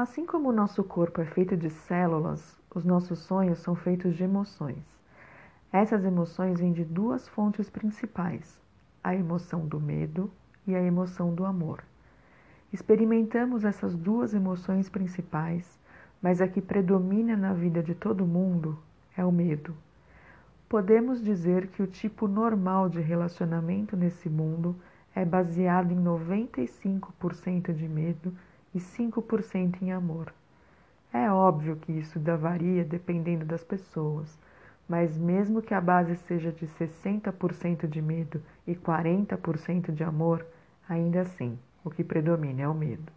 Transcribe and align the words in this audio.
Assim 0.00 0.24
como 0.24 0.50
o 0.50 0.52
nosso 0.52 0.84
corpo 0.84 1.20
é 1.20 1.24
feito 1.24 1.56
de 1.56 1.68
células, 1.70 2.56
os 2.72 2.84
nossos 2.84 3.18
sonhos 3.18 3.58
são 3.58 3.74
feitos 3.74 4.14
de 4.14 4.22
emoções. 4.22 4.84
Essas 5.72 6.04
emoções 6.04 6.60
vêm 6.60 6.72
de 6.72 6.84
duas 6.84 7.26
fontes 7.26 7.68
principais: 7.68 8.60
a 9.02 9.12
emoção 9.12 9.66
do 9.66 9.80
medo 9.80 10.30
e 10.64 10.76
a 10.76 10.80
emoção 10.80 11.34
do 11.34 11.44
amor. 11.44 11.82
Experimentamos 12.72 13.64
essas 13.64 13.96
duas 13.96 14.32
emoções 14.34 14.88
principais, 14.88 15.80
mas 16.22 16.40
a 16.40 16.46
que 16.46 16.62
predomina 16.62 17.36
na 17.36 17.52
vida 17.52 17.82
de 17.82 17.92
todo 17.92 18.24
mundo 18.24 18.78
é 19.16 19.24
o 19.24 19.32
medo. 19.32 19.74
Podemos 20.68 21.20
dizer 21.20 21.66
que 21.66 21.82
o 21.82 21.88
tipo 21.88 22.28
normal 22.28 22.88
de 22.88 23.00
relacionamento 23.00 23.96
nesse 23.96 24.28
mundo 24.28 24.76
é 25.12 25.24
baseado 25.24 25.90
em 25.90 26.00
95% 26.00 27.72
de 27.72 27.88
medo 27.88 28.32
e 28.78 28.80
5% 28.80 29.82
em 29.82 29.92
amor. 29.92 30.32
É 31.12 31.30
óbvio 31.30 31.76
que 31.76 31.92
isso 31.92 32.20
varia 32.36 32.84
dependendo 32.84 33.44
das 33.44 33.64
pessoas, 33.64 34.38
mas 34.88 35.18
mesmo 35.18 35.60
que 35.60 35.74
a 35.74 35.80
base 35.80 36.14
seja 36.16 36.52
de 36.52 36.66
60% 36.66 37.88
de 37.88 38.00
medo 38.00 38.40
e 38.66 38.74
40% 38.74 39.90
de 39.92 40.04
amor, 40.04 40.46
ainda 40.88 41.22
assim, 41.22 41.58
o 41.84 41.90
que 41.90 42.04
predomina 42.04 42.62
é 42.62 42.68
o 42.68 42.74
medo. 42.74 43.12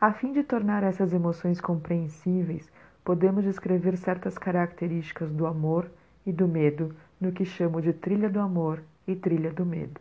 A 0.00 0.12
fim 0.12 0.32
de 0.32 0.44
tornar 0.44 0.84
essas 0.84 1.12
emoções 1.12 1.60
compreensíveis, 1.60 2.70
podemos 3.04 3.42
descrever 3.42 3.96
certas 3.96 4.38
características 4.38 5.32
do 5.32 5.46
amor 5.46 5.90
e 6.24 6.32
do 6.32 6.46
medo 6.46 6.94
no 7.20 7.32
que 7.32 7.44
chamo 7.44 7.82
de 7.82 7.92
trilha 7.92 8.30
do 8.30 8.38
amor 8.38 8.82
e 9.06 9.16
trilha 9.16 9.50
do 9.50 9.66
medo. 9.66 10.00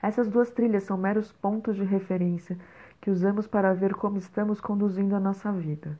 Essas 0.00 0.28
duas 0.28 0.50
trilhas 0.50 0.84
são 0.84 0.96
meros 0.96 1.32
pontos 1.32 1.74
de 1.74 1.82
referência 1.82 2.56
que 3.00 3.10
usamos 3.10 3.46
para 3.46 3.74
ver 3.74 3.94
como 3.94 4.18
estamos 4.18 4.60
conduzindo 4.60 5.16
a 5.16 5.20
nossa 5.20 5.50
vida. 5.50 5.98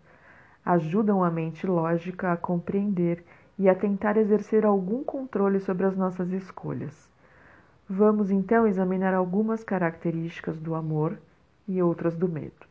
Ajudam 0.64 1.24
a 1.24 1.30
mente 1.30 1.66
lógica 1.66 2.32
a 2.32 2.36
compreender 2.36 3.24
e 3.58 3.68
a 3.68 3.74
tentar 3.74 4.16
exercer 4.16 4.64
algum 4.64 5.02
controle 5.02 5.58
sobre 5.58 5.84
as 5.84 5.96
nossas 5.96 6.30
escolhas. 6.30 7.10
Vamos 7.88 8.30
então 8.30 8.66
examinar 8.66 9.14
algumas 9.14 9.64
características 9.64 10.58
do 10.60 10.74
amor 10.74 11.18
e 11.66 11.82
outras 11.82 12.14
do 12.14 12.28
medo. 12.28 12.66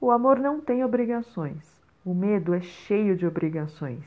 O 0.00 0.10
amor 0.10 0.40
não 0.40 0.60
tem 0.60 0.84
obrigações. 0.84 1.80
O 2.04 2.12
medo 2.12 2.54
é 2.54 2.60
cheio 2.60 3.16
de 3.16 3.24
obrigações. 3.24 4.02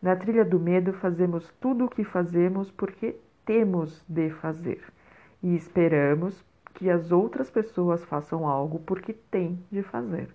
Na 0.00 0.16
trilha 0.16 0.44
do 0.44 0.58
medo, 0.58 0.94
fazemos 0.94 1.52
tudo 1.60 1.84
o 1.84 1.90
que 1.90 2.04
fazemos 2.04 2.70
porque 2.70 3.16
temos 3.44 4.02
de 4.08 4.30
fazer 4.30 4.80
e 5.42 5.54
esperamos 5.54 6.44
que 6.74 6.90
as 6.90 7.10
outras 7.10 7.50
pessoas 7.50 8.04
façam 8.04 8.46
algo 8.46 8.80
porque 8.80 9.12
têm 9.12 9.58
de 9.70 9.82
fazer. 9.82 10.28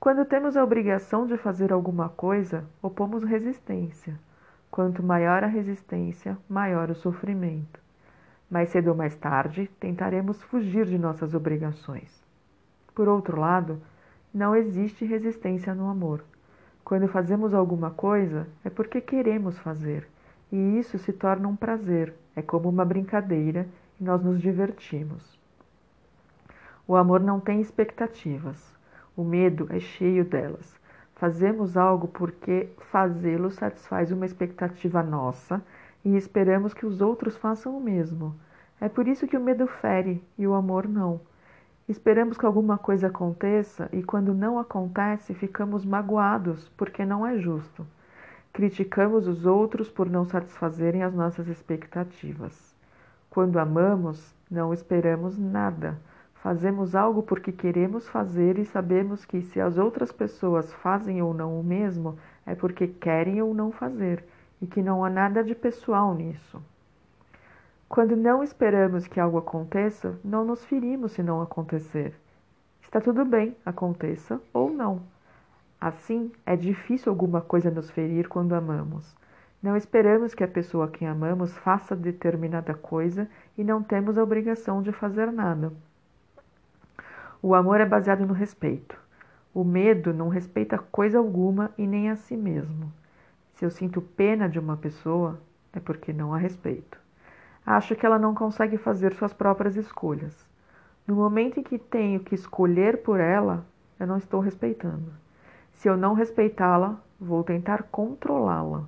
Quando 0.00 0.24
temos 0.24 0.56
a 0.56 0.64
obrigação 0.64 1.26
de 1.26 1.36
fazer 1.36 1.72
alguma 1.72 2.08
coisa, 2.08 2.64
opomos 2.82 3.22
resistência. 3.22 4.18
Quanto 4.70 5.02
maior 5.02 5.44
a 5.44 5.46
resistência, 5.46 6.36
maior 6.48 6.90
o 6.90 6.94
sofrimento. 6.94 7.80
Mais 8.50 8.68
cedo 8.68 8.88
ou 8.88 8.94
mais 8.94 9.16
tarde, 9.16 9.70
tentaremos 9.80 10.42
fugir 10.42 10.86
de 10.86 10.98
nossas 10.98 11.34
obrigações. 11.34 12.22
Por 12.94 13.08
outro 13.08 13.40
lado, 13.40 13.80
não 14.32 14.54
existe 14.54 15.04
resistência 15.04 15.74
no 15.74 15.88
amor. 15.88 16.24
Quando 16.84 17.08
fazemos 17.08 17.54
alguma 17.54 17.90
coisa, 17.90 18.46
é 18.62 18.68
porque 18.68 19.00
queremos 19.00 19.58
fazer, 19.58 20.06
e 20.52 20.78
isso 20.78 20.98
se 20.98 21.12
torna 21.12 21.48
um 21.48 21.56
prazer, 21.56 22.14
é 22.36 22.42
como 22.42 22.68
uma 22.68 22.84
brincadeira 22.84 23.66
e 24.00 24.04
nós 24.04 24.22
nos 24.22 24.40
divertimos. 24.40 25.38
O 26.86 26.96
amor 26.96 27.20
não 27.20 27.40
tem 27.40 27.60
expectativas. 27.60 28.74
O 29.16 29.24
medo 29.24 29.66
é 29.70 29.80
cheio 29.80 30.24
delas. 30.24 30.78
Fazemos 31.14 31.76
algo 31.76 32.08
porque 32.08 32.68
fazê-lo 32.90 33.50
satisfaz 33.50 34.10
uma 34.10 34.26
expectativa 34.26 35.02
nossa 35.02 35.62
e 36.04 36.16
esperamos 36.16 36.74
que 36.74 36.84
os 36.84 37.00
outros 37.00 37.36
façam 37.36 37.76
o 37.76 37.80
mesmo. 37.80 38.34
É 38.80 38.88
por 38.88 39.08
isso 39.08 39.26
que 39.26 39.36
o 39.36 39.40
medo 39.40 39.66
fere 39.66 40.22
e 40.36 40.46
o 40.46 40.52
amor 40.52 40.86
não. 40.88 41.20
Esperamos 41.88 42.36
que 42.36 42.44
alguma 42.44 42.76
coisa 42.76 43.06
aconteça 43.06 43.88
e, 43.92 44.02
quando 44.02 44.34
não 44.34 44.58
acontece, 44.58 45.32
ficamos 45.32 45.84
magoados 45.84 46.68
porque 46.76 47.04
não 47.04 47.26
é 47.26 47.38
justo. 47.38 47.86
Criticamos 48.52 49.26
os 49.28 49.46
outros 49.46 49.88
por 49.88 50.10
não 50.10 50.24
satisfazerem 50.24 51.02
as 51.02 51.14
nossas 51.14 51.46
expectativas. 51.48 52.73
Quando 53.34 53.58
amamos, 53.58 54.34
não 54.50 54.72
esperamos 54.72 55.36
nada 55.36 55.98
Fazemos 56.44 56.94
algo 56.94 57.22
porque 57.22 57.50
queremos 57.50 58.06
fazer 58.06 58.58
e 58.58 58.66
sabemos 58.66 59.24
que 59.24 59.40
se 59.40 59.58
as 59.58 59.78
outras 59.78 60.12
pessoas 60.12 60.70
fazem 60.74 61.22
ou 61.22 61.32
não 61.32 61.58
o 61.58 61.64
mesmo, 61.64 62.18
é 62.44 62.54
porque 62.54 62.86
querem 62.86 63.40
ou 63.40 63.54
não 63.54 63.72
fazer, 63.72 64.22
e 64.60 64.66
que 64.66 64.82
não 64.82 65.02
há 65.02 65.08
nada 65.08 65.42
de 65.42 65.54
pessoal 65.54 66.14
nisso. 66.14 66.62
Quando 67.88 68.14
não 68.14 68.44
esperamos 68.44 69.06
que 69.06 69.18
algo 69.18 69.38
aconteça, 69.38 70.20
não 70.22 70.44
nos 70.44 70.62
ferimos 70.66 71.12
se 71.12 71.22
não 71.22 71.40
acontecer. 71.40 72.12
Está 72.82 73.00
tudo 73.00 73.24
bem, 73.24 73.56
aconteça 73.64 74.38
ou 74.52 74.68
não. 74.68 75.00
Assim, 75.80 76.30
é 76.44 76.54
difícil 76.56 77.10
alguma 77.10 77.40
coisa 77.40 77.70
nos 77.70 77.88
ferir 77.90 78.28
quando 78.28 78.52
amamos. 78.52 79.16
Não 79.64 79.78
esperamos 79.78 80.34
que 80.34 80.44
a 80.44 80.46
pessoa 80.46 80.84
a 80.84 80.88
quem 80.88 81.08
amamos 81.08 81.56
faça 81.56 81.96
determinada 81.96 82.74
coisa 82.74 83.26
e 83.56 83.64
não 83.64 83.82
temos 83.82 84.18
a 84.18 84.22
obrigação 84.22 84.82
de 84.82 84.92
fazer 84.92 85.32
nada. 85.32 85.72
O 87.40 87.54
amor 87.54 87.80
é 87.80 87.86
baseado 87.86 88.26
no 88.26 88.34
respeito. 88.34 88.94
O 89.54 89.64
medo 89.64 90.12
não 90.12 90.28
respeita 90.28 90.76
coisa 90.76 91.16
alguma 91.16 91.70
e 91.78 91.86
nem 91.86 92.10
a 92.10 92.16
si 92.16 92.36
mesmo. 92.36 92.92
Se 93.54 93.64
eu 93.64 93.70
sinto 93.70 94.02
pena 94.02 94.50
de 94.50 94.58
uma 94.58 94.76
pessoa, 94.76 95.40
é 95.72 95.80
porque 95.80 96.12
não 96.12 96.34
a 96.34 96.36
respeito. 96.36 96.98
Acho 97.64 97.96
que 97.96 98.04
ela 98.04 98.18
não 98.18 98.34
consegue 98.34 98.76
fazer 98.76 99.14
suas 99.14 99.32
próprias 99.32 99.76
escolhas. 99.76 100.46
No 101.06 101.14
momento 101.14 101.58
em 101.58 101.62
que 101.62 101.78
tenho 101.78 102.20
que 102.20 102.34
escolher 102.34 102.98
por 102.98 103.18
ela, 103.18 103.64
eu 103.98 104.06
não 104.06 104.18
estou 104.18 104.40
respeitando. 104.40 105.10
Se 105.72 105.88
eu 105.88 105.96
não 105.96 106.12
respeitá-la, 106.12 107.00
vou 107.18 107.42
tentar 107.42 107.84
controlá-la. 107.84 108.86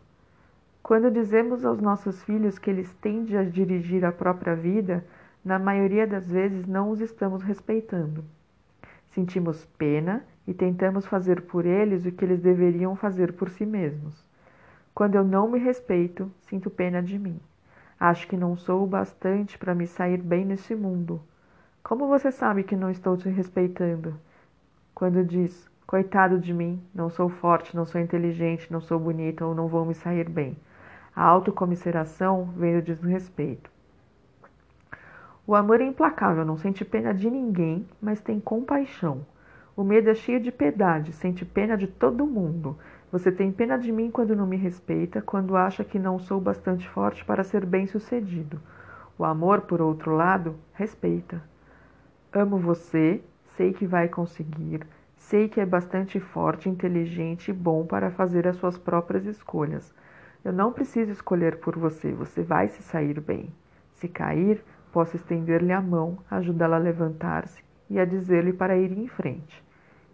Quando 0.87 1.11
dizemos 1.11 1.65
aos 1.65 1.81
nossos 1.81 2.23
filhos 2.23 2.61
que 2.61 2.71
eles 2.71 2.95
têm 3.01 3.25
de 3.25 3.45
dirigir 3.47 4.05
a 4.05 4.13
própria 4.13 4.55
vida, 4.55 5.05
na 5.45 5.59
maioria 5.59 6.07
das 6.07 6.31
vezes 6.31 6.65
não 6.65 6.91
os 6.91 7.01
estamos 7.01 7.43
respeitando. 7.43 8.25
Sentimos 9.07 9.67
pena 9.77 10.25
e 10.47 10.55
tentamos 10.55 11.05
fazer 11.05 11.41
por 11.41 11.67
eles 11.67 12.07
o 12.07 12.13
que 12.13 12.25
eles 12.25 12.39
deveriam 12.39 12.95
fazer 12.95 13.33
por 13.33 13.51
si 13.51 13.67
mesmos. 13.67 14.25
Quando 14.95 15.17
eu 15.17 15.25
não 15.25 15.51
me 15.51 15.59
respeito, 15.59 16.31
sinto 16.43 16.71
pena 16.71 17.03
de 17.03 17.19
mim. 17.19 17.41
Acho 17.99 18.29
que 18.29 18.37
não 18.37 18.55
sou 18.55 18.85
o 18.85 18.87
bastante 18.87 19.59
para 19.59 19.75
me 19.75 19.89
sair 19.89 20.23
bem 20.23 20.45
neste 20.45 20.77
mundo. 20.77 21.21
Como 21.83 22.07
você 22.07 22.31
sabe 22.31 22.63
que 22.63 22.77
não 22.77 22.93
estou 22.93 23.17
te 23.17 23.29
respeitando? 23.29 24.15
Quando 24.95 25.25
diz, 25.25 25.69
coitado 25.85 26.39
de 26.39 26.55
mim, 26.55 26.81
não 26.95 27.11
sou 27.11 27.29
forte, 27.29 27.75
não 27.75 27.85
sou 27.85 28.01
inteligente, 28.01 28.73
não 28.73 28.81
sou 28.81 29.01
bonita 29.01 29.45
ou 29.45 29.53
não 29.53 29.67
vou 29.67 29.85
me 29.85 29.93
sair 29.93 30.29
bem. 30.29 30.57
A 31.17 31.25
autocomisseração 31.25 32.45
vem 32.55 32.77
do 32.77 32.83
desrespeito. 32.83 33.71
O 35.47 35.55
amor 35.55 35.81
é 35.81 35.85
implacável, 35.85 36.45
não 36.45 36.59
sente 36.59 36.85
pena 36.85 37.15
de 37.15 37.31
ninguém, 37.31 37.89
mas 38.03 38.21
tem 38.21 38.39
compaixão. 38.39 39.25
O 39.75 39.83
medo 39.83 40.11
é 40.11 40.15
cheio 40.15 40.39
de 40.39 40.53
piedade, 40.53 41.15
sente 41.15 41.43
pena 41.43 41.75
de 41.75 41.87
todo 41.87 42.27
mundo. 42.27 42.79
Você 43.11 43.33
tem 43.33 43.51
pena 43.51 43.79
de 43.79 43.91
mim 43.91 44.11
quando 44.11 44.37
não 44.37 44.47
me 44.47 44.59
respeita, 44.59 45.23
quando 45.23 45.57
acha 45.57 45.83
que 45.83 45.99
não 45.99 46.19
sou 46.19 46.39
bastante 46.39 46.87
forte 46.87 47.25
para 47.25 47.43
ser 47.43 47.65
bem-sucedido. 47.65 48.61
O 49.19 49.25
amor, 49.25 49.63
por 49.63 49.81
outro 49.81 50.15
lado, 50.15 50.55
respeita. 50.75 51.43
Amo 52.31 52.59
você, 52.59 53.23
sei 53.57 53.73
que 53.73 53.87
vai 53.87 54.07
conseguir, 54.07 54.87
sei 55.17 55.49
que 55.49 55.63
é 55.63 55.65
bastante 55.65 56.21
forte, 56.21 56.69
inteligente 56.69 57.51
e 57.51 57.55
bom 57.55 57.87
para 57.87 58.11
fazer 58.11 58.47
as 58.47 58.57
suas 58.57 58.77
próprias 58.77 59.25
escolhas. 59.25 59.95
Eu 60.47 60.53
não 60.53 60.73
preciso 60.73 61.11
escolher 61.11 61.59
por 61.59 61.77
você, 61.77 62.13
você 62.13 62.43
vai 62.43 62.69
se 62.69 62.83
sair 62.83 63.21
bem. 63.21 63.53
Se 63.95 64.09
cair, 64.09 64.63
Posso 64.97 65.15
estender-lhe 65.15 65.75
a 65.75 65.83
mão, 65.83 66.21
ajudá-la 66.31 66.77
a 66.77 66.79
levantar-se 66.79 67.63
e 67.91 68.01
a 68.01 68.07
dizer-lhe 68.07 68.51
para 68.51 68.79
ir 68.79 68.97
em 68.97 69.07
frente. 69.07 69.63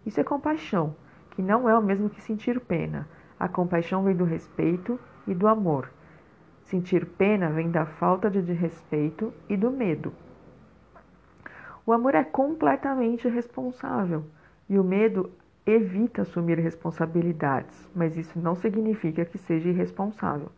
Isso 0.05 0.19
é 0.19 0.25
compaixão, 0.25 0.93
que 1.31 1.41
não 1.41 1.69
é 1.69 1.77
o 1.77 1.81
mesmo 1.81 2.09
que 2.09 2.21
sentir 2.21 2.59
pena. 2.59 3.07
A 3.39 3.47
compaixão 3.47 4.03
vem 4.03 4.13
do 4.13 4.25
respeito 4.25 4.99
e 5.25 5.33
do 5.33 5.47
amor. 5.47 5.89
Sentir 6.65 7.05
pena 7.05 7.49
vem 7.49 7.71
da 7.71 7.85
falta 7.85 8.29
de 8.29 8.51
respeito 8.51 9.33
e 9.47 9.55
do 9.55 9.71
medo. 9.71 10.11
O 11.85 11.93
amor 11.93 12.13
é 12.13 12.25
completamente 12.25 13.29
responsável 13.29 14.25
e 14.67 14.77
o 14.77 14.83
medo 14.83 15.31
evita 15.65 16.23
assumir 16.23 16.59
responsabilidades, 16.59 17.89
mas 17.95 18.17
isso 18.17 18.37
não 18.39 18.55
significa 18.55 19.23
que 19.23 19.37
seja 19.37 19.69
irresponsável. 19.69 20.49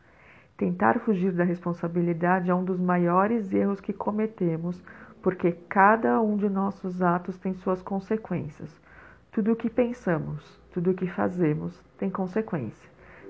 Tentar 0.58 1.00
fugir 1.00 1.32
da 1.32 1.44
responsabilidade 1.44 2.50
é 2.50 2.56
um 2.56 2.64
dos 2.64 2.80
maiores 2.80 3.54
erros 3.54 3.82
que 3.82 3.94
cometemos, 3.94 4.82
porque 5.22 5.52
cada 5.68 6.22
um 6.22 6.38
de 6.38 6.48
nossos 6.50 7.02
atos 7.02 7.38
tem 7.38 7.54
suas 7.54 7.82
consequências. 7.82 8.80
Tudo 9.32 9.52
o 9.52 9.56
que 9.56 9.70
pensamos, 9.70 10.60
tudo 10.72 10.92
o 10.92 10.94
que 10.94 11.08
fazemos 11.08 11.84
tem 11.98 12.10
consequência. 12.10 12.90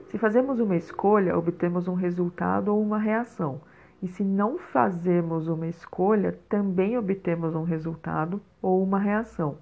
Se 0.09 0.19
fazemos 0.19 0.59
uma 0.59 0.75
escolha, 0.75 1.37
obtemos 1.37 1.87
um 1.87 1.95
resultado 1.95 2.69
ou 2.69 2.81
uma 2.81 2.99
reação. 2.99 3.59
E 4.03 4.07
se 4.07 4.23
não 4.23 4.59
fazemos 4.59 5.47
uma 5.47 5.67
escolha, 5.67 6.37
também 6.47 6.97
obtemos 6.97 7.55
um 7.55 7.63
resultado 7.63 8.39
ou 8.61 8.83
uma 8.83 8.99
reação. 8.99 9.57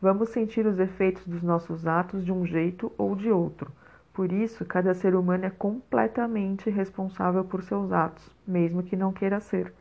Vamos 0.00 0.28
sentir 0.28 0.64
os 0.64 0.78
efeitos 0.78 1.26
dos 1.26 1.42
nossos 1.42 1.84
atos 1.84 2.24
de 2.24 2.30
um 2.30 2.46
jeito 2.46 2.92
ou 2.96 3.16
de 3.16 3.32
outro. 3.32 3.72
Por 4.14 4.30
isso, 4.30 4.64
cada 4.64 4.94
ser 4.94 5.16
humano 5.16 5.44
é 5.44 5.50
completamente 5.50 6.70
responsável 6.70 7.44
por 7.44 7.64
seus 7.64 7.90
atos, 7.90 8.30
mesmo 8.46 8.84
que 8.84 8.94
não 8.94 9.12
queira 9.12 9.40
ser. 9.40 9.72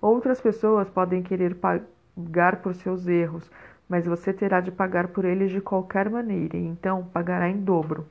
Outras 0.00 0.40
pessoas 0.40 0.90
podem 0.90 1.22
querer 1.22 1.54
pagar 1.54 2.62
por 2.62 2.74
seus 2.74 3.06
erros, 3.06 3.48
mas 3.88 4.06
você 4.06 4.32
terá 4.32 4.60
de 4.60 4.72
pagar 4.72 5.08
por 5.08 5.24
eles 5.24 5.52
de 5.52 5.60
qualquer 5.60 6.10
maneira, 6.10 6.56
e 6.56 6.66
então 6.66 7.04
pagará 7.12 7.48
em 7.48 7.58
dobro. 7.58 8.06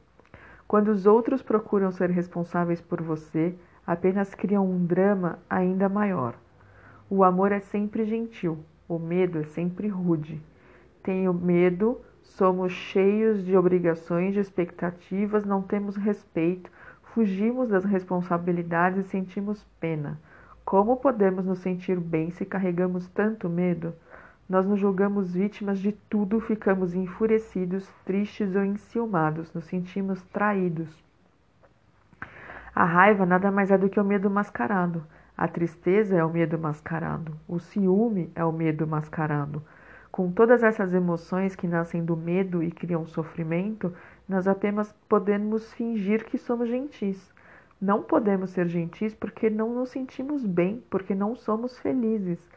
Quando 0.65 0.87
os 0.87 1.05
outros 1.05 1.41
procuram 1.41 1.91
ser 1.91 2.09
responsáveis 2.09 2.79
por 2.79 3.01
você, 3.01 3.53
apenas 3.85 4.33
criam 4.33 4.65
um 4.65 4.85
drama 4.85 5.39
ainda 5.49 5.89
maior. 5.89 6.35
O 7.09 7.21
amor 7.21 7.51
é 7.51 7.59
sempre 7.59 8.05
gentil, 8.05 8.59
o 8.87 8.97
medo 8.97 9.39
é 9.39 9.43
sempre 9.43 9.89
rude. 9.89 10.41
Tenho 11.03 11.33
medo, 11.33 11.99
somos 12.23 12.71
cheios 12.71 13.45
de 13.45 13.57
obrigações, 13.57 14.33
de 14.33 14.39
expectativas, 14.39 15.45
não 15.45 15.61
temos 15.61 15.97
respeito, 15.97 16.71
fugimos 17.13 17.69
das 17.69 17.83
responsabilidades 17.83 19.05
e 19.05 19.09
sentimos 19.09 19.63
pena. 19.79 20.17
Como 20.63 20.95
podemos 20.95 21.45
nos 21.45 21.59
sentir 21.59 21.99
bem 21.99 22.31
se 22.31 22.45
carregamos 22.45 23.07
tanto 23.09 23.49
medo? 23.49 23.93
Nós 24.47 24.65
nos 24.65 24.79
julgamos 24.79 25.33
vítimas 25.33 25.77
de 25.79 25.91
tudo, 25.91 26.39
ficamos 26.39 26.95
enfurecidos, 26.95 27.85
tristes 28.05 28.55
ou 28.55 28.63
enciumados, 28.63 29.53
nos 29.53 29.65
sentimos 29.65 30.23
traídos. 30.25 31.03
A 32.73 32.85
raiva 32.85 33.25
nada 33.25 33.51
mais 33.51 33.69
é 33.71 33.77
do 33.77 33.89
que 33.89 33.99
o 33.99 34.05
medo 34.05 34.29
mascarado. 34.29 35.03
A 35.37 35.47
tristeza 35.47 36.15
é 36.15 36.23
o 36.23 36.29
medo 36.31 36.57
mascarado. 36.57 37.35
O 37.47 37.59
ciúme 37.59 38.31
é 38.33 38.43
o 38.43 38.51
medo 38.51 38.87
mascarado. 38.87 39.61
Com 40.13 40.31
todas 40.31 40.61
essas 40.61 40.93
emoções 40.93 41.55
que 41.55 41.67
nascem 41.67 42.05
do 42.05 42.15
medo 42.15 42.61
e 42.61 42.69
criam 42.69 43.03
sofrimento, 43.03 43.91
nós 44.29 44.47
apenas 44.47 44.93
podemos 45.09 45.73
fingir 45.73 46.23
que 46.23 46.37
somos 46.37 46.69
gentis. 46.69 47.33
Não 47.81 48.03
podemos 48.03 48.51
ser 48.51 48.67
gentis 48.67 49.15
porque 49.15 49.49
não 49.49 49.73
nos 49.73 49.89
sentimos 49.89 50.45
bem, 50.45 50.83
porque 50.87 51.15
não 51.15 51.35
somos 51.35 51.79
felizes. 51.79 52.47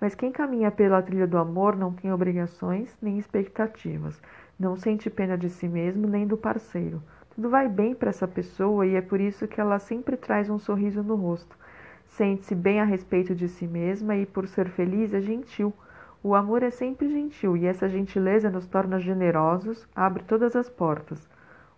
Mas 0.00 0.14
quem 0.14 0.32
caminha 0.32 0.70
pela 0.70 1.02
trilha 1.02 1.26
do 1.26 1.36
amor 1.36 1.76
não 1.76 1.92
tem 1.92 2.10
obrigações 2.10 2.96
nem 3.02 3.18
expectativas, 3.18 4.18
não 4.58 4.74
sente 4.74 5.10
pena 5.10 5.36
de 5.36 5.50
si 5.50 5.68
mesmo 5.68 6.08
nem 6.08 6.26
do 6.26 6.38
parceiro. 6.38 7.02
Tudo 7.34 7.50
vai 7.50 7.68
bem 7.68 7.94
para 7.94 8.08
essa 8.08 8.26
pessoa 8.26 8.86
e 8.86 8.94
é 8.94 9.02
por 9.02 9.20
isso 9.20 9.46
que 9.46 9.60
ela 9.60 9.78
sempre 9.78 10.16
traz 10.16 10.48
um 10.48 10.58
sorriso 10.58 11.02
no 11.02 11.16
rosto. 11.16 11.58
Sente-se 12.06 12.54
bem 12.54 12.80
a 12.80 12.84
respeito 12.84 13.34
de 13.34 13.50
si 13.50 13.66
mesma 13.66 14.16
e, 14.16 14.24
por 14.24 14.48
ser 14.48 14.70
feliz, 14.70 15.12
é 15.12 15.20
gentil. 15.20 15.74
O 16.24 16.36
amor 16.36 16.62
é 16.62 16.70
sempre 16.70 17.08
gentil 17.08 17.56
e 17.56 17.66
essa 17.66 17.88
gentileza 17.88 18.48
nos 18.48 18.66
torna 18.66 19.00
generosos, 19.00 19.88
abre 19.94 20.22
todas 20.22 20.54
as 20.54 20.68
portas. 20.68 21.28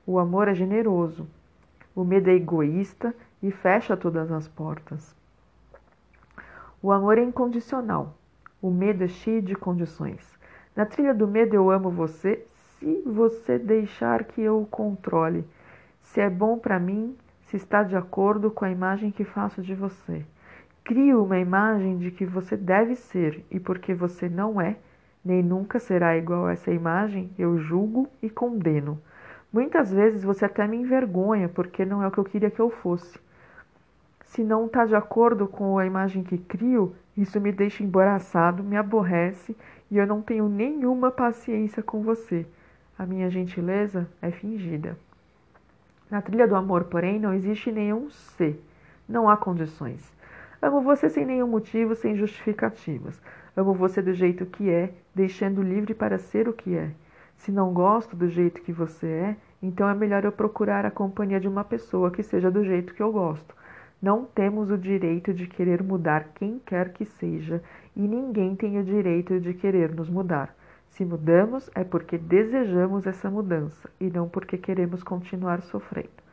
O 0.06 0.19
amor 0.19 0.49
é 0.49 0.55
generoso. 0.55 1.26
O 1.96 2.05
medo 2.05 2.29
é 2.29 2.35
egoísta 2.35 3.14
e 3.43 3.50
fecha 3.50 3.96
todas 3.96 4.31
as 4.31 4.46
portas. 4.46 5.17
O 6.82 6.93
amor 6.93 7.17
é 7.17 7.23
incondicional. 7.23 8.14
O 8.61 8.70
medo 8.70 9.05
é 9.05 9.08
cheio 9.08 9.41
de 9.41 9.55
condições. 9.55 10.38
Na 10.76 10.85
trilha 10.85 11.14
do 11.14 11.26
medo 11.26 11.55
eu 11.55 11.70
amo 11.70 11.88
você 11.88 12.44
se 12.79 13.02
você 13.06 13.58
deixar 13.58 14.25
que 14.25 14.43
eu 14.43 14.61
o 14.61 14.67
controle. 14.67 15.46
Se 16.02 16.20
é 16.20 16.29
bom 16.29 16.58
para 16.58 16.79
mim, 16.79 17.17
se 17.46 17.56
está 17.56 17.82
de 17.82 17.96
acordo 17.96 18.50
com 18.50 18.67
a 18.67 18.70
imagem 18.70 19.11
que 19.11 19.25
faço 19.25 19.62
de 19.62 19.75
você. 19.75 20.26
Crio 20.85 21.25
uma 21.25 21.39
imagem 21.39 21.97
de 21.97 22.11
que 22.11 22.27
você 22.27 22.59
deve 22.59 22.95
ser 22.95 23.43
e 23.51 23.59
porque 23.59 23.95
você 23.95 24.29
não 24.29 24.61
é, 24.61 24.77
nem 25.25 25.43
nunca 25.43 25.79
será 25.79 26.15
igual 26.15 26.45
a 26.45 26.53
essa 26.53 26.71
imagem, 26.71 27.31
eu 27.39 27.57
julgo 27.57 28.07
e 28.23 28.29
condeno. 28.29 29.01
Muitas 29.51 29.91
vezes 29.91 30.23
você 30.23 30.45
até 30.45 30.69
me 30.69 30.77
envergonha 30.77 31.49
porque 31.49 31.87
não 31.87 32.03
é 32.03 32.07
o 32.07 32.11
que 32.11 32.19
eu 32.19 32.25
queria 32.25 32.51
que 32.51 32.61
eu 32.61 32.69
fosse. 32.69 33.19
Se 34.27 34.45
não 34.45 34.67
está 34.67 34.85
de 34.85 34.95
acordo 34.95 35.49
com 35.49 35.79
a 35.79 35.87
imagem 35.87 36.23
que 36.23 36.37
crio, 36.37 36.95
isso 37.17 37.41
me 37.41 37.51
deixa 37.51 37.83
embaraçado, 37.83 38.63
me 38.63 38.77
aborrece 38.77 39.57
e 39.91 39.97
eu 39.97 40.07
não 40.07 40.21
tenho 40.21 40.51
nenhuma 40.51 41.11
paciência 41.11 41.83
com 41.83 42.03
você. 42.03 42.45
A 42.99 43.07
minha 43.07 43.31
gentileza 43.31 44.07
é 44.21 44.31
fingida. 44.31 44.99
Na 46.11 46.21
trilha 46.21 46.47
do 46.47 46.55
amor, 46.55 46.85
porém, 46.85 47.19
não 47.19 47.33
existe 47.33 47.73
nenhum 47.73 48.11
se. 48.11 48.61
Não 49.09 49.31
há 49.31 49.37
condições. 49.37 50.14
Amo 50.65 50.81
você 50.81 51.11
sem 51.11 51.27
nenhum 51.27 51.47
motivo, 51.47 51.95
sem 51.95 52.17
justificativas. 52.17 53.21
Amo 53.55 53.75
você 53.75 54.01
do 54.01 54.15
jeito 54.15 54.47
que 54.47 54.71
é, 54.71 54.95
deixando 55.15 55.63
livre 55.63 55.93
para 55.93 56.17
ser 56.17 56.49
o 56.49 56.55
que 56.55 56.75
é. 56.75 56.91
Se 57.37 57.53
não 57.53 57.75
gosto 57.75 58.17
do 58.17 58.31
jeito 58.31 58.63
que 58.63 58.73
você 58.73 59.07
é, 59.07 59.37
então 59.63 59.87
é 59.87 59.95
melhor 59.95 60.25
eu 60.25 60.33
procurar 60.33 60.87
a 60.87 60.91
companhia 60.91 61.39
de 61.39 61.47
uma 61.47 61.65
pessoa 61.65 62.11
que 62.11 62.23
seja 62.23 62.51
do 62.51 62.65
jeito 62.65 62.95
que 62.95 63.03
eu 63.03 63.13
gosto. 63.13 63.55
Não 64.01 64.25
temos 64.25 64.71
o 64.71 64.79
direito 64.79 65.35
de 65.35 65.47
querer 65.47 65.83
mudar 65.83 66.31
quem 66.35 66.59
quer 66.65 66.95
que 66.95 67.05
seja, 67.05 67.63
e 67.95 68.01
ninguém 68.01 68.57
tem 68.57 68.79
o 68.79 68.85
direito 68.85 69.39
de 69.39 69.53
querer 69.53 69.95
nos 69.95 70.09
mudar. 70.09 70.57
Se 70.89 71.05
mudamos, 71.05 71.69
é 71.75 71.85
porque 71.85 72.17
desejamos 72.17 73.07
essa 73.07 73.31
mudança 73.31 73.91
e 74.01 74.09
não 74.09 74.31
porque 74.31 74.57
queremos 74.57 75.03
continuar 75.03 75.61
sofrendo. 75.61 76.24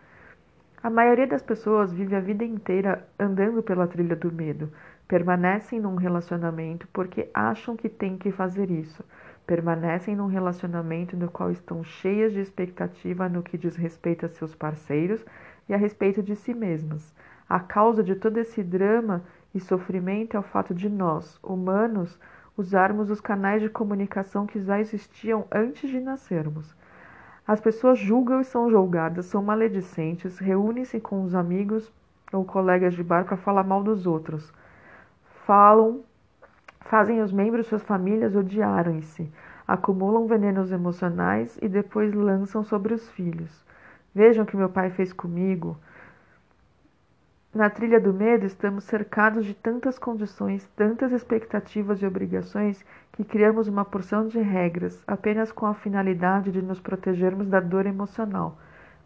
A 0.84 0.90
maioria 0.90 1.28
das 1.28 1.44
pessoas 1.44 1.94
vive 1.94 2.16
a 2.16 2.20
vida 2.20 2.44
inteira 2.44 3.08
andando 3.20 3.62
pela 3.62 3.86
trilha 3.86 4.16
do 4.16 4.32
medo. 4.32 4.74
Permanecem 5.08 5.80
num 5.80 5.94
relacionamento 5.94 6.88
porque 6.92 7.30
acham 7.36 7.76
que 7.76 7.88
têm 7.88 8.18
que 8.18 8.32
fazer 8.32 8.72
isso. 8.72 9.06
Permanecem 9.46 10.16
num 10.16 10.26
relacionamento 10.26 11.16
no 11.16 11.30
qual 11.30 11.52
estão 11.52 11.84
cheias 11.84 12.34
de 12.34 12.40
expectativa 12.40 13.30
no 13.30 13.44
que 13.44 13.60
diz 13.60 13.76
respeito 13.76 14.26
a 14.26 14.30
seus 14.30 14.56
parceiros 14.56 15.24
e 15.70 15.74
a 15.76 15.78
respeito 15.78 16.24
de 16.24 16.36
si 16.36 16.52
mesmas. 16.52 17.14
A 17.48 17.60
causa 17.60 18.04
de 18.04 18.16
todo 18.16 18.40
esse 18.40 18.64
drama 18.64 19.24
e 19.54 19.60
sofrimento 19.60 20.36
é 20.36 20.40
o 20.40 20.44
fato 20.44 20.74
de 20.74 20.90
nós, 20.90 21.40
humanos, 21.44 22.20
usarmos 22.58 23.12
os 23.12 23.22
canais 23.22 23.62
de 23.62 23.70
comunicação 23.70 24.48
que 24.48 24.60
já 24.60 24.80
existiam 24.80 25.46
antes 25.52 25.88
de 25.88 26.00
nascermos. 26.00 26.76
As 27.52 27.60
pessoas 27.60 28.00
julgam 28.00 28.40
e 28.40 28.46
são 28.46 28.72
julgadas, 28.72 29.26
são 29.26 29.44
maledicentes, 29.44 30.40
reúnem-se 30.40 31.02
com 31.02 31.22
os 31.22 31.36
amigos 31.36 31.92
ou 32.32 32.46
colegas 32.46 32.94
de 32.94 33.04
bar 33.04 33.26
para 33.26 33.36
falar 33.36 33.66
mal 33.66 33.84
dos 33.84 34.08
outros. 34.08 34.54
Falam, 35.46 36.00
fazem 36.80 37.22
os 37.22 37.30
membros 37.30 37.66
de 37.66 37.70
suas 37.72 37.84
famílias 37.84 38.38
odiarem-se, 38.38 39.30
acumulam 39.68 40.28
venenos 40.28 40.72
emocionais 40.72 41.60
e 41.62 41.68
depois 41.68 42.14
lançam 42.14 42.64
sobre 42.64 42.94
os 42.94 43.10
filhos. 43.10 43.66
Vejam 44.16 44.46
o 44.46 44.48
que 44.48 44.56
meu 44.56 44.70
pai 44.70 44.90
fez 44.90 45.12
comigo. 45.12 45.78
Na 47.54 47.70
trilha 47.70 48.00
do 48.00 48.14
medo, 48.14 48.46
estamos 48.46 48.86
cercados 48.86 49.46
de 49.46 49.54
tantas 49.54 50.00
condições, 50.00 50.66
tantas 50.74 51.12
expectativas 51.12 52.02
e 52.02 52.06
obrigações 52.06 52.82
que 53.12 53.26
criamos 53.26 53.68
uma 53.68 53.84
porção 53.84 54.26
de 54.26 54.40
regras 54.40 55.04
apenas 55.06 55.52
com 55.52 55.66
a 55.66 55.74
finalidade 55.74 56.50
de 56.50 56.62
nos 56.62 56.80
protegermos 56.80 57.50
da 57.50 57.60
dor 57.60 57.86
emocional, 57.86 58.58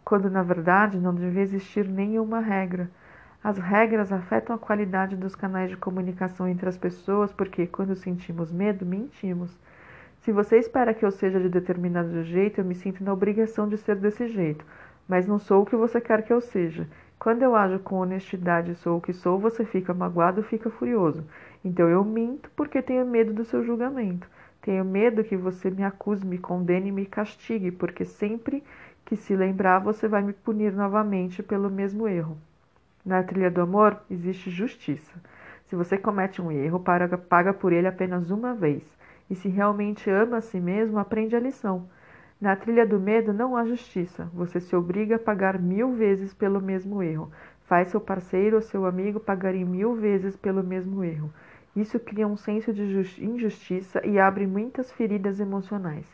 quando 0.04 0.30
na 0.30 0.44
verdade 0.44 0.96
não 0.96 1.12
devia 1.12 1.42
existir 1.42 1.88
nenhuma 1.88 2.38
regra. 2.38 2.88
As 3.42 3.58
regras 3.58 4.12
afetam 4.12 4.54
a 4.54 4.58
qualidade 4.60 5.16
dos 5.16 5.34
canais 5.34 5.70
de 5.70 5.76
comunicação 5.76 6.46
entre 6.46 6.68
as 6.68 6.78
pessoas 6.78 7.32
porque, 7.32 7.66
quando 7.66 7.96
sentimos 7.96 8.52
medo, 8.52 8.86
mentimos. 8.86 9.58
Se 10.20 10.30
você 10.30 10.56
espera 10.56 10.94
que 10.94 11.04
eu 11.04 11.10
seja 11.10 11.40
de 11.40 11.48
determinado 11.48 12.22
jeito, 12.22 12.60
eu 12.60 12.64
me 12.64 12.76
sinto 12.76 13.02
na 13.02 13.12
obrigação 13.12 13.68
de 13.68 13.76
ser 13.76 13.96
desse 13.96 14.28
jeito, 14.28 14.64
mas 15.08 15.26
não 15.26 15.36
sou 15.36 15.62
o 15.62 15.66
que 15.66 15.74
você 15.74 16.00
quer 16.00 16.22
que 16.22 16.32
eu 16.32 16.40
seja. 16.40 16.86
Quando 17.26 17.42
eu 17.42 17.56
ajo 17.56 17.80
com 17.80 17.96
honestidade 17.96 18.70
e 18.70 18.74
sou 18.76 18.98
o 18.98 19.00
que 19.00 19.12
sou, 19.12 19.36
você 19.36 19.64
fica 19.64 19.92
magoado, 19.92 20.44
fica 20.44 20.70
furioso. 20.70 21.24
Então 21.64 21.88
eu 21.88 22.04
minto 22.04 22.48
porque 22.54 22.80
tenho 22.80 23.04
medo 23.04 23.34
do 23.34 23.44
seu 23.44 23.64
julgamento. 23.64 24.30
Tenho 24.62 24.84
medo 24.84 25.24
que 25.24 25.36
você 25.36 25.68
me 25.68 25.82
acuse, 25.82 26.24
me 26.24 26.38
condene 26.38 26.90
e 26.90 26.92
me 26.92 27.04
castigue, 27.04 27.72
porque 27.72 28.04
sempre 28.04 28.62
que 29.04 29.16
se 29.16 29.34
lembrar, 29.34 29.80
você 29.80 30.06
vai 30.06 30.22
me 30.22 30.32
punir 30.32 30.72
novamente 30.72 31.42
pelo 31.42 31.68
mesmo 31.68 32.06
erro. 32.06 32.38
Na 33.04 33.24
trilha 33.24 33.50
do 33.50 33.60
amor 33.60 34.00
existe 34.08 34.48
justiça. 34.48 35.12
Se 35.64 35.74
você 35.74 35.98
comete 35.98 36.40
um 36.40 36.52
erro, 36.52 36.78
paga 37.28 37.52
por 37.52 37.72
ele 37.72 37.88
apenas 37.88 38.30
uma 38.30 38.54
vez. 38.54 38.84
E 39.28 39.34
se 39.34 39.48
realmente 39.48 40.08
ama 40.08 40.36
a 40.36 40.40
si 40.40 40.60
mesmo, 40.60 40.96
aprende 40.96 41.34
a 41.34 41.40
lição. 41.40 41.88
Na 42.38 42.54
trilha 42.54 42.86
do 42.86 43.00
medo 43.00 43.32
não 43.32 43.56
há 43.56 43.64
justiça. 43.64 44.28
Você 44.34 44.60
se 44.60 44.76
obriga 44.76 45.16
a 45.16 45.18
pagar 45.18 45.58
mil 45.58 45.92
vezes 45.92 46.34
pelo 46.34 46.60
mesmo 46.60 47.02
erro. 47.02 47.30
Faz 47.64 47.88
seu 47.88 48.00
parceiro 48.00 48.56
ou 48.56 48.62
seu 48.62 48.84
amigo 48.84 49.18
pagarem 49.18 49.64
mil 49.64 49.94
vezes 49.94 50.36
pelo 50.36 50.62
mesmo 50.62 51.02
erro. 51.02 51.32
Isso 51.74 51.98
cria 51.98 52.26
um 52.26 52.36
senso 52.36 52.74
de 52.74 52.82
injustiça 53.24 54.06
e 54.06 54.18
abre 54.18 54.46
muitas 54.46 54.92
feridas 54.92 55.40
emocionais. 55.40 56.06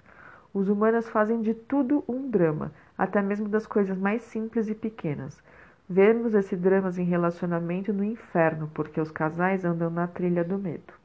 Os 0.54 0.68
humanos 0.68 1.08
fazem 1.08 1.40
de 1.40 1.54
tudo 1.54 2.04
um 2.06 2.30
drama, 2.30 2.72
até 2.96 3.20
mesmo 3.20 3.48
das 3.48 3.66
coisas 3.66 3.98
mais 3.98 4.22
simples 4.22 4.68
e 4.68 4.74
pequenas. 4.74 5.42
Vemos 5.88 6.34
esses 6.34 6.58
dramas 6.60 6.98
em 6.98 7.04
relacionamento 7.04 7.92
no 7.92 8.04
inferno, 8.04 8.70
porque 8.72 9.00
os 9.00 9.10
casais 9.10 9.64
andam 9.64 9.90
na 9.90 10.06
trilha 10.06 10.44
do 10.44 10.56
medo. 10.56 11.01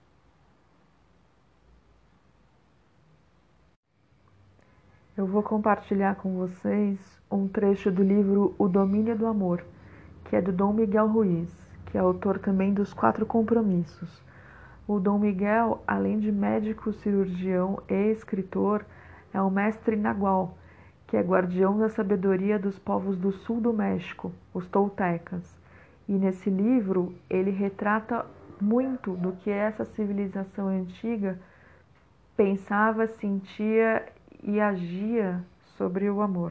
Eu 5.17 5.25
vou 5.25 5.41
compartilhar 5.41 6.13
com 6.17 6.35
vocês 6.35 6.99
um 7.31 7.47
trecho 7.47 7.89
do 7.89 8.03
livro 8.03 8.53
O 8.55 8.67
Domínio 8.67 9.17
do 9.17 9.25
Amor, 9.25 9.65
que 10.25 10.35
é 10.35 10.41
do 10.43 10.51
Dom 10.51 10.71
Miguel 10.71 11.07
Ruiz, 11.07 11.49
que 11.87 11.97
é 11.97 11.99
autor 11.99 12.37
também 12.37 12.71
dos 12.71 12.93
Quatro 12.93 13.25
Compromissos. 13.25 14.21
O 14.87 14.99
Dom 14.99 15.17
Miguel, 15.17 15.81
além 15.87 16.19
de 16.19 16.31
médico, 16.31 16.93
cirurgião 16.93 17.81
e 17.89 18.11
escritor, 18.11 18.85
é 19.33 19.41
o 19.41 19.49
mestre 19.49 19.95
Nagual, 19.95 20.55
que 21.07 21.17
é 21.17 21.21
guardião 21.21 21.79
da 21.79 21.89
sabedoria 21.89 22.59
dos 22.59 22.77
povos 22.77 23.17
do 23.17 23.31
sul 23.31 23.59
do 23.59 23.73
México, 23.73 24.31
os 24.53 24.67
toltecas. 24.67 25.57
E 26.07 26.13
nesse 26.13 26.47
livro 26.47 27.11
ele 27.27 27.49
retrata 27.49 28.23
muito 28.61 29.13
do 29.13 29.31
que 29.31 29.49
essa 29.49 29.83
civilização 29.83 30.67
antiga 30.67 31.39
pensava, 32.35 33.07
sentia 33.07 34.05
e 34.43 34.59
agia 34.59 35.43
sobre 35.77 36.09
o 36.09 36.21
amor. 36.21 36.45